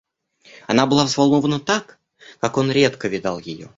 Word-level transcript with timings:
Она 0.65 0.87
была 0.87 1.05
взволнована 1.05 1.59
так, 1.59 1.99
как 2.39 2.57
он 2.57 2.71
редко 2.71 3.07
видал 3.07 3.37
ее. 3.37 3.69